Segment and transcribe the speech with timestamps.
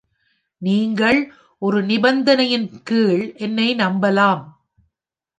[0.61, 1.19] நீங்கள்
[1.61, 4.41] ஒரு நிபந்தனையின் கீழ் என்னை நம்பலாம்.